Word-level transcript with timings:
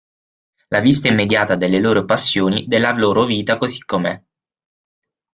La 0.69 0.79
vista 0.79 1.09
immediata 1.09 1.55
delle 1.55 1.77
loro 1.79 2.05
passioni, 2.05 2.65
della 2.65 2.91
loro 2.91 3.23
vita 3.25 3.57
così 3.59 3.81
com'è. 3.85 4.19